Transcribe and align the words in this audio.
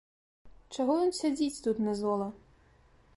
Чаго 0.77 0.93
ён 1.03 1.11
сядзіць 1.19 1.61
тут, 1.67 1.83
назола? 1.91 2.27